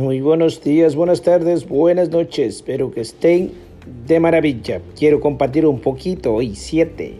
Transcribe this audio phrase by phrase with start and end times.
[0.00, 2.56] Muy buenos días, buenas tardes, buenas noches.
[2.56, 3.52] Espero que estén
[4.06, 4.80] de maravilla.
[4.98, 7.16] Quiero compartir un poquito hoy 7,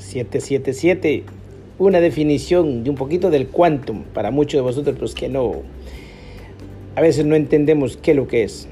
[0.00, 1.22] 777,
[1.78, 5.62] una definición de un poquito del quantum para muchos de vosotros pues que no
[6.96, 8.66] a veces no entendemos qué es lo que es.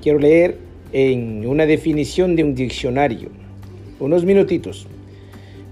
[0.00, 0.58] Quiero leer
[0.92, 3.30] en una definición de un diccionario.
[3.98, 4.86] Unos minutitos.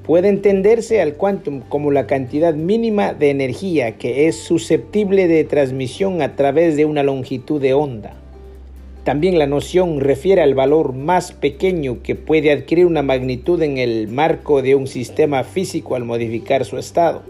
[0.07, 6.23] Puede entenderse al quantum como la cantidad mínima de energía que es susceptible de transmisión
[6.23, 8.15] a través de una longitud de onda.
[9.03, 14.07] También la noción refiere al valor más pequeño que puede adquirir una magnitud en el
[14.07, 17.25] marco de un sistema físico al modificar su estado.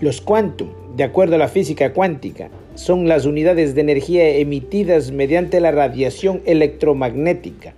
[0.00, 5.60] Los quantum, de acuerdo a la física cuántica, son las unidades de energía emitidas mediante
[5.60, 7.74] la radiación electromagnética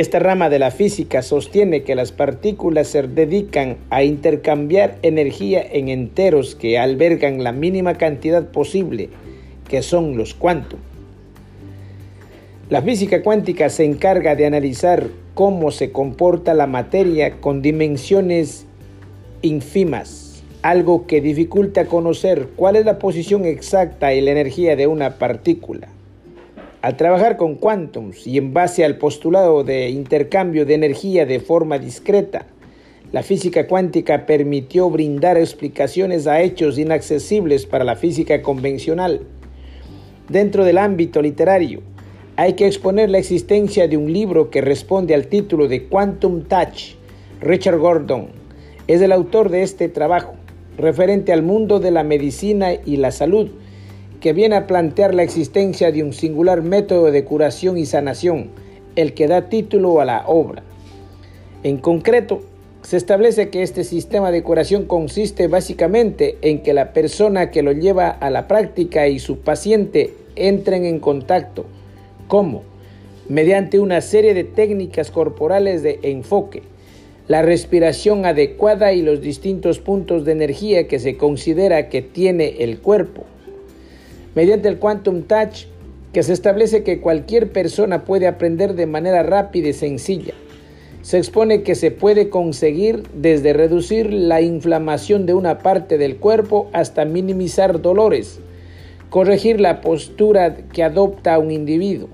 [0.00, 5.88] esta rama de la física sostiene que las partículas se dedican a intercambiar energía en
[5.88, 9.08] enteros que albergan la mínima cantidad posible,
[9.66, 10.80] que son los cuantum.
[12.68, 18.66] La física cuántica se encarga de analizar cómo se comporta la materia con dimensiones
[19.40, 25.16] ínfimas, algo que dificulta conocer cuál es la posición exacta y la energía de una
[25.16, 25.88] partícula.
[26.86, 31.80] Al trabajar con quantums y en base al postulado de intercambio de energía de forma
[31.80, 32.46] discreta,
[33.10, 39.22] la física cuántica permitió brindar explicaciones a hechos inaccesibles para la física convencional.
[40.28, 41.80] Dentro del ámbito literario,
[42.36, 46.94] hay que exponer la existencia de un libro que responde al título de Quantum Touch.
[47.40, 48.28] Richard Gordon
[48.86, 50.34] es el autor de este trabajo,
[50.78, 53.50] referente al mundo de la medicina y la salud,
[54.26, 58.50] que viene a plantear la existencia de un singular método de curación y sanación,
[58.96, 60.64] el que da título a la obra.
[61.62, 62.42] En concreto,
[62.82, 67.70] se establece que este sistema de curación consiste básicamente en que la persona que lo
[67.70, 71.64] lleva a la práctica y su paciente entren en contacto.
[72.26, 72.64] ¿Cómo?
[73.28, 76.64] Mediante una serie de técnicas corporales de enfoque,
[77.28, 82.80] la respiración adecuada y los distintos puntos de energía que se considera que tiene el
[82.80, 83.24] cuerpo
[84.36, 85.64] mediante el Quantum Touch,
[86.12, 90.34] que se establece que cualquier persona puede aprender de manera rápida y sencilla.
[91.00, 96.68] Se expone que se puede conseguir desde reducir la inflamación de una parte del cuerpo
[96.72, 98.38] hasta minimizar dolores,
[99.08, 102.08] corregir la postura que adopta un individuo,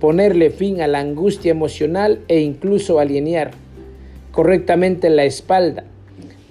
[0.00, 3.52] ponerle fin a la angustia emocional e incluso alinear
[4.32, 5.84] correctamente la espalda.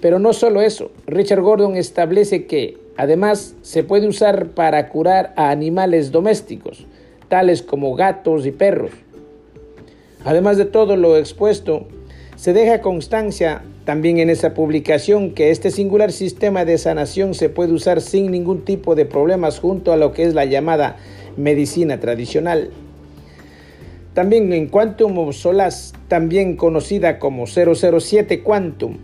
[0.00, 5.50] Pero no solo eso, Richard Gordon establece que Además, se puede usar para curar a
[5.50, 6.86] animales domésticos,
[7.28, 8.90] tales como gatos y perros.
[10.24, 11.86] Además de todo lo expuesto,
[12.36, 17.72] se deja constancia también en esa publicación que este singular sistema de sanación se puede
[17.72, 20.96] usar sin ningún tipo de problemas junto a lo que es la llamada
[21.36, 22.70] medicina tradicional.
[24.14, 28.98] También en Quantum Solas, también conocida como 007 Quantum,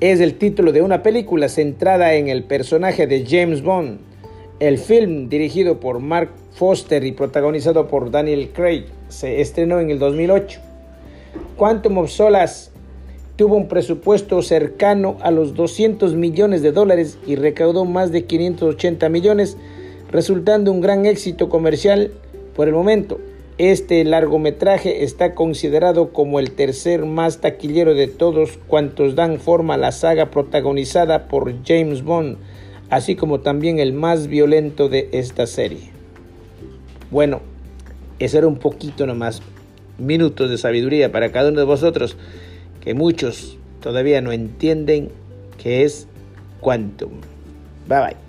[0.00, 3.98] es el título de una película centrada en el personaje de James Bond.
[4.58, 9.98] El film, dirigido por Mark Foster y protagonizado por Daniel Craig, se estrenó en el
[9.98, 10.60] 2008.
[11.56, 12.70] Quantum of Solace
[13.36, 19.08] tuvo un presupuesto cercano a los 200 millones de dólares y recaudó más de 580
[19.08, 19.56] millones,
[20.10, 22.12] resultando un gran éxito comercial
[22.54, 23.20] por el momento.
[23.56, 29.78] Este largometraje está considerado como el tercer más taquillero de todos cuantos dan forma a
[29.78, 32.38] la saga protagonizada por James Bond,
[32.90, 35.90] así como también el más violento de esta serie.
[37.12, 37.42] Bueno,
[38.18, 39.40] ese era un poquito nomás,
[39.98, 42.16] minutos de sabiduría para cada uno de vosotros,
[42.80, 45.10] que muchos todavía no entienden
[45.62, 46.08] qué es
[46.60, 47.20] Quantum.
[47.86, 48.23] Bye bye.